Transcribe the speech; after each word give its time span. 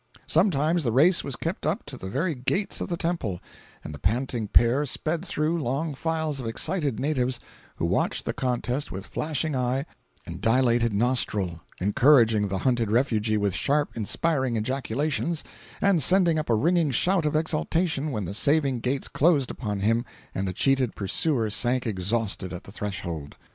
Sometimes 0.25 0.83
the 0.83 0.91
race 0.91 1.23
was 1.23 1.35
kept 1.35 1.63
up 1.63 1.85
to 1.85 1.95
the 1.95 2.09
very 2.09 2.33
gates 2.33 2.81
of 2.81 2.89
the 2.89 2.97
temple, 2.97 3.39
and 3.83 3.93
the 3.93 3.99
panting 3.99 4.47
pair 4.47 4.83
sped 4.83 5.23
through 5.23 5.59
long 5.61 5.93
files 5.93 6.39
of 6.39 6.47
excited 6.47 6.99
natives, 6.99 7.39
who 7.75 7.85
watched 7.85 8.25
the 8.25 8.33
contest 8.33 8.91
with 8.91 9.05
flashing 9.05 9.55
eye 9.55 9.85
and 10.25 10.41
dilated 10.41 10.91
nostril, 10.91 11.61
encouraging 11.79 12.47
the 12.47 12.57
hunted 12.57 12.89
refugee 12.89 13.37
with 13.37 13.53
sharp, 13.53 13.91
inspiriting 13.95 14.55
ejaculations, 14.57 15.43
and 15.81 16.01
sending 16.01 16.39
up 16.39 16.49
a 16.49 16.55
ringing 16.55 16.89
shout 16.89 17.23
of 17.27 17.35
exultation 17.35 18.09
when 18.11 18.25
the 18.25 18.33
saving 18.33 18.79
gates 18.79 19.07
closed 19.07 19.51
upon 19.51 19.81
him 19.81 20.03
and 20.33 20.47
the 20.47 20.51
cheated 20.51 20.95
pursuer 20.95 21.47
sank 21.47 21.85
exhausted 21.85 22.51
at 22.53 22.63
the 22.63 22.71
threshold. 22.71 23.35